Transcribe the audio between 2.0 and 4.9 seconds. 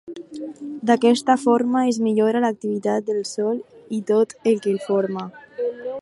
millora l'activitat del sòl i tot el que el